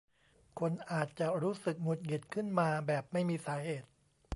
[0.59, 3.87] คนอาจจะรู้สึกหงุดหงิดขึ้นมาแบบไม่มีสาเหตุ